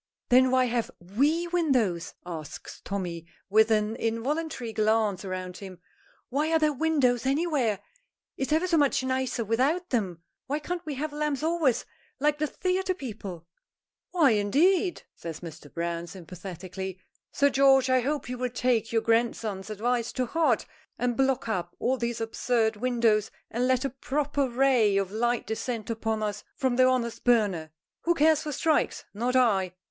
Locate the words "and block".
20.97-21.47